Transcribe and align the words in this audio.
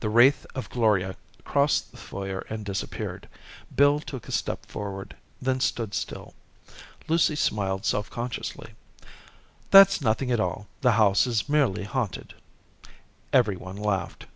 The 0.00 0.08
wraith 0.10 0.46
of 0.56 0.68
Gloria 0.68 1.14
crossed 1.44 1.92
the 1.92 1.96
foyer 1.96 2.40
and 2.50 2.64
disappeared. 2.64 3.28
Bill 3.72 4.00
took 4.00 4.26
a 4.26 4.32
step 4.32 4.66
forward; 4.66 5.14
then 5.40 5.60
stood 5.60 5.94
still. 5.94 6.34
Lucy 7.06 7.36
smiled 7.36 7.84
self 7.84 8.10
consciously. 8.10 8.72
"That's 9.70 10.00
nothing 10.00 10.32
at 10.32 10.40
all. 10.40 10.66
The 10.80 10.90
house 10.98 11.24
is 11.24 11.48
merely 11.48 11.84
haunted." 11.84 12.34
Everyone 13.32 13.76
laughed. 13.76 14.26